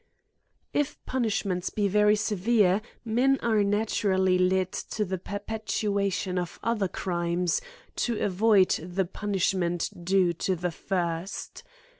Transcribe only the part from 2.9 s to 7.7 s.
men are natural ly led to the perpetration of other crimes,